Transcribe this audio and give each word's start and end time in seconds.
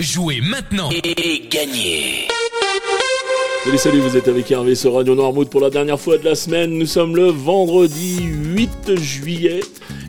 Jouez 0.00 0.40
maintenant 0.40 0.90
et 0.90 1.46
gagnez 1.48 2.26
Salut, 3.62 3.78
salut, 3.78 4.00
vous 4.00 4.16
êtes 4.16 4.26
avec 4.26 4.50
Hervé 4.50 4.74
sur 4.74 4.94
Radio 4.94 5.14
Noirmouth 5.14 5.48
pour 5.48 5.60
la 5.60 5.70
dernière 5.70 6.00
fois 6.00 6.18
de 6.18 6.24
la 6.24 6.34
semaine. 6.34 6.76
Nous 6.76 6.86
sommes 6.86 7.14
le 7.14 7.26
vendredi 7.26 8.18
8 8.20 8.96
juillet 8.96 9.60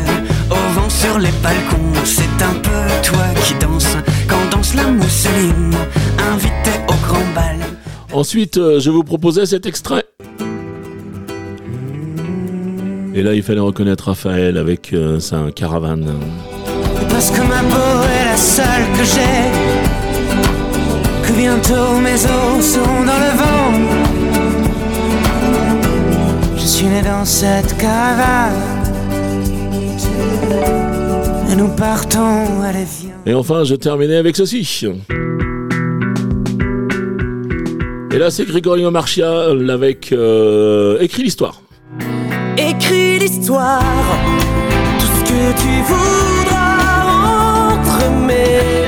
au 0.50 0.72
vent 0.74 0.88
sur 0.88 1.18
les 1.18 1.30
balcons. 1.42 1.76
C'est 2.04 2.42
un 2.42 2.54
peu 2.62 3.02
toi 3.02 3.24
qui 3.44 3.54
danse 3.54 3.96
quand 4.26 4.48
danse 4.50 4.74
la 4.74 4.84
mousseline, 4.84 5.74
invité 6.32 6.70
au 6.88 6.94
grand 7.06 7.24
bal. 7.34 7.58
Ensuite, 8.12 8.56
euh, 8.56 8.80
je 8.80 8.90
vous 8.90 9.04
proposais 9.04 9.46
cet 9.46 9.66
extrait. 9.66 10.04
Et 13.14 13.22
là, 13.22 13.34
il 13.34 13.42
fallait 13.42 13.60
reconnaître 13.60 14.06
Raphaël 14.08 14.56
avec 14.56 14.92
euh, 14.92 15.20
sa 15.20 15.50
caravane. 15.54 16.06
Parce 17.10 17.30
que 17.30 17.40
ma 17.40 17.62
peau 17.68 18.02
est 18.04 18.24
la 18.24 18.36
seule 18.36 18.86
que 18.96 19.04
j'ai. 19.04 19.50
Que 21.26 21.32
bientôt 21.36 21.98
mes 22.02 22.14
os 22.14 22.64
sont 22.64 23.04
dans 23.04 23.18
le 23.18 23.32
vent. 23.38 23.72
Je 26.56 26.66
suis 26.66 26.86
né 26.86 27.02
dans 27.02 27.24
cette 27.24 27.76
caravane. 27.76 28.77
Et 31.50 31.56
nous 31.56 31.68
partons 31.68 32.62
à 32.62 32.72
l'évian. 32.72 33.16
Et 33.26 33.34
enfin, 33.34 33.64
je 33.64 33.74
terminais 33.74 34.16
avec 34.16 34.36
ceci. 34.36 34.86
Et 38.12 38.18
là, 38.18 38.30
c'est 38.30 38.46
Grégorio 38.46 38.90
Martial 38.90 39.70
avec 39.70 40.12
euh, 40.12 40.98
Écrit 41.00 41.22
l'histoire. 41.22 41.60
Écris 42.56 43.18
l'histoire, 43.18 43.82
tout 44.98 45.06
ce 45.06 45.24
que 45.24 45.52
tu 45.60 45.82
voudras 45.86 47.74
entre 47.74 48.10
mes 48.26 48.87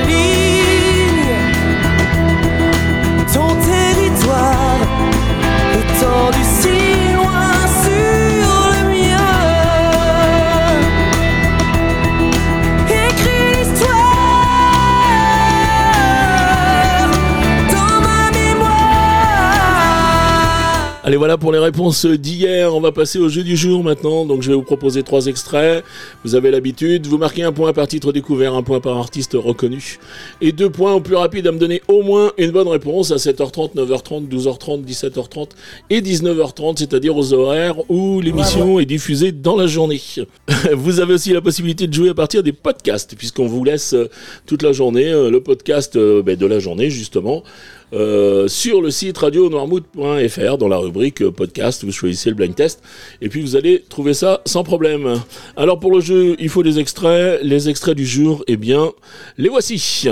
Allez, 21.03 21.17
voilà 21.17 21.35
pour 21.35 21.51
les 21.51 21.57
réponses 21.57 22.05
d'hier. 22.05 22.75
On 22.75 22.79
va 22.79 22.91
passer 22.91 23.17
au 23.17 23.27
jeu 23.27 23.41
du 23.41 23.57
jour 23.57 23.83
maintenant. 23.83 24.23
Donc, 24.23 24.43
je 24.43 24.49
vais 24.49 24.55
vous 24.55 24.61
proposer 24.61 25.01
trois 25.01 25.25
extraits. 25.25 25.83
Vous 26.23 26.35
avez 26.35 26.51
l'habitude. 26.51 27.07
Vous 27.07 27.17
marquez 27.17 27.41
un 27.41 27.51
point 27.51 27.73
par 27.73 27.87
titre 27.87 28.11
découvert, 28.11 28.53
un 28.53 28.61
point 28.61 28.79
par 28.79 28.99
artiste 28.99 29.33
reconnu. 29.33 29.97
Et 30.41 30.51
deux 30.51 30.69
points 30.69 30.93
au 30.93 31.01
plus 31.01 31.15
rapide 31.15 31.47
à 31.47 31.51
me 31.51 31.57
donner 31.57 31.81
au 31.87 32.03
moins 32.03 32.31
une 32.37 32.51
bonne 32.51 32.67
réponse 32.67 33.09
à 33.09 33.15
7h30, 33.15 33.73
9h30, 33.77 34.27
12h30, 34.29 34.85
17h30 34.85 35.49
et 35.89 36.01
19h30, 36.01 36.77
c'est-à-dire 36.77 37.17
aux 37.17 37.33
horaires 37.33 37.77
où 37.89 38.21
l'émission 38.21 38.79
est 38.79 38.85
diffusée 38.85 39.31
dans 39.31 39.55
la 39.55 39.65
journée. 39.65 39.99
Vous 40.73 40.99
avez 40.99 41.15
aussi 41.15 41.33
la 41.33 41.41
possibilité 41.41 41.87
de 41.87 41.93
jouer 41.95 42.09
à 42.09 42.13
partir 42.13 42.43
des 42.43 42.53
podcasts, 42.53 43.15
puisqu'on 43.15 43.47
vous 43.47 43.63
laisse 43.63 43.93
euh, 43.93 44.07
toute 44.45 44.61
la 44.61 44.71
journée 44.71 45.11
euh, 45.11 45.31
le 45.31 45.41
podcast 45.41 45.95
euh, 45.95 46.21
ben, 46.21 46.35
de 46.35 46.45
la 46.45 46.59
journée, 46.59 46.91
justement. 46.91 47.41
Euh, 47.93 48.47
sur 48.47 48.81
le 48.81 48.89
site 48.89 49.17
radionoirmouth.fr 49.17 50.57
dans 50.57 50.67
la 50.67 50.77
rubrique 50.77 51.21
euh, 51.21 51.31
podcast, 51.31 51.83
vous 51.83 51.91
choisissez 51.91 52.29
le 52.29 52.35
blind 52.35 52.55
test 52.55 52.81
et 53.21 53.27
puis 53.27 53.41
vous 53.41 53.55
allez 53.55 53.83
trouver 53.89 54.13
ça 54.13 54.41
sans 54.45 54.63
problème. 54.63 55.21
Alors 55.57 55.79
pour 55.79 55.91
le 55.91 55.99
jeu, 55.99 56.35
il 56.39 56.49
faut 56.49 56.63
des 56.63 56.79
extraits. 56.79 57.41
Les 57.43 57.69
extraits 57.69 57.95
du 57.95 58.05
jour, 58.05 58.43
eh 58.47 58.57
bien, 58.57 58.91
les 59.37 59.49
voici. 59.49 60.07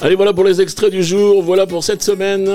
Allez, 0.00 0.14
voilà 0.14 0.32
pour 0.32 0.44
les 0.44 0.60
extraits 0.60 0.92
du 0.92 1.02
jour, 1.02 1.42
voilà 1.42 1.66
pour 1.66 1.82
cette 1.82 2.04
semaine. 2.04 2.48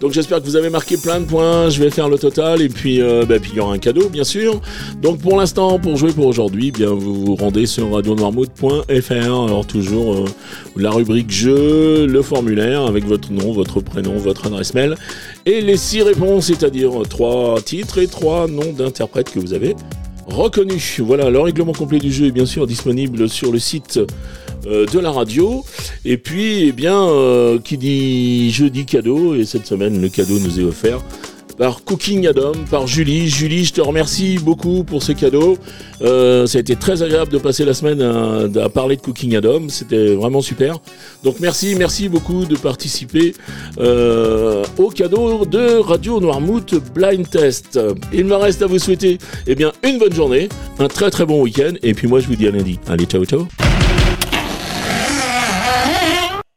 Donc 0.00 0.12
j'espère 0.12 0.40
que 0.40 0.44
vous 0.46 0.56
avez 0.56 0.70
marqué 0.70 0.96
plein 0.96 1.20
de 1.20 1.26
points. 1.26 1.68
Je 1.68 1.82
vais 1.82 1.90
faire 1.90 2.08
le 2.08 2.18
total 2.18 2.62
et 2.62 2.70
puis, 2.70 3.02
euh, 3.02 3.26
bah, 3.26 3.34
il 3.36 3.54
y 3.54 3.60
aura 3.60 3.74
un 3.74 3.78
cadeau, 3.78 4.08
bien 4.08 4.24
sûr. 4.24 4.62
Donc 5.02 5.20
pour 5.20 5.36
l'instant, 5.36 5.78
pour 5.78 5.98
jouer 5.98 6.12
pour 6.12 6.26
aujourd'hui, 6.26 6.70
bien 6.70 6.88
vous 6.88 7.26
vous 7.26 7.36
rendez 7.36 7.66
sur 7.66 7.92
radionoirmouth.fr. 7.92 9.12
Alors 9.12 9.66
toujours 9.66 10.14
euh, 10.14 10.24
la 10.74 10.90
rubrique 10.90 11.30
jeu, 11.30 12.06
le 12.06 12.22
formulaire 12.22 12.86
avec 12.86 13.04
votre 13.04 13.30
nom, 13.30 13.52
votre 13.52 13.80
prénom, 13.80 14.16
votre 14.16 14.46
adresse 14.46 14.72
mail 14.72 14.96
et 15.44 15.60
les 15.60 15.76
six 15.76 16.00
réponses, 16.00 16.46
c'est-à-dire 16.46 16.92
trois 17.10 17.60
titres 17.60 17.98
et 17.98 18.06
trois 18.06 18.48
noms 18.48 18.72
d'interprètes 18.72 19.30
que 19.30 19.38
vous 19.38 19.52
avez 19.52 19.76
reconnus. 20.26 21.00
Voilà, 21.00 21.28
le 21.28 21.40
règlement 21.40 21.72
complet 21.72 21.98
du 21.98 22.10
jeu 22.10 22.26
est 22.26 22.32
bien 22.32 22.46
sûr 22.46 22.66
disponible 22.66 23.28
sur 23.28 23.52
le 23.52 23.58
site 23.58 24.00
de 24.66 24.98
la 24.98 25.10
radio. 25.10 25.64
Et 26.04 26.18
puis, 26.18 26.68
eh 26.68 26.72
bien, 26.72 27.00
euh, 27.08 27.58
qui 27.58 27.78
dit 27.78 28.50
jeudi 28.50 28.84
cadeau, 28.84 29.34
et 29.34 29.44
cette 29.44 29.66
semaine, 29.66 30.00
le 30.00 30.08
cadeau 30.08 30.38
nous 30.38 30.60
est 30.60 30.64
offert 30.64 31.00
par 31.58 31.84
Cooking 31.84 32.26
Adam, 32.26 32.52
par 32.70 32.86
Julie. 32.86 33.28
Julie, 33.28 33.64
je 33.64 33.72
te 33.72 33.80
remercie 33.80 34.38
beaucoup 34.38 34.84
pour 34.84 35.02
ce 35.02 35.12
cadeau. 35.12 35.56
Euh, 36.02 36.46
ça 36.46 36.58
a 36.58 36.60
été 36.60 36.76
très 36.76 37.02
agréable 37.02 37.32
de 37.32 37.38
passer 37.38 37.64
la 37.64 37.72
semaine 37.72 38.02
à, 38.02 38.64
à 38.64 38.68
parler 38.68 38.96
de 38.96 39.00
Cooking 39.00 39.34
Adam. 39.36 39.62
C'était 39.68 40.14
vraiment 40.14 40.42
super. 40.42 40.78
Donc 41.24 41.40
merci, 41.40 41.74
merci 41.74 42.10
beaucoup 42.10 42.44
de 42.44 42.56
participer 42.56 43.32
euh, 43.78 44.64
au 44.76 44.90
cadeau 44.90 45.46
de 45.46 45.78
Radio 45.78 46.20
Noirmouth 46.20 46.74
Blind 46.94 47.26
Test. 47.28 47.80
Il 48.12 48.26
me 48.26 48.34
reste 48.34 48.60
à 48.60 48.66
vous 48.66 48.78
souhaiter 48.78 49.16
eh 49.46 49.54
bien, 49.54 49.72
une 49.82 49.98
bonne 49.98 50.12
journée, 50.12 50.50
un 50.78 50.88
très 50.88 51.10
très 51.10 51.24
bon 51.24 51.40
week-end. 51.40 51.72
Et 51.82 51.94
puis 51.94 52.06
moi, 52.06 52.20
je 52.20 52.26
vous 52.26 52.36
dis 52.36 52.46
à 52.46 52.50
lundi. 52.50 52.78
Allez, 52.86 53.06
ciao, 53.06 53.24
ciao. 53.24 53.48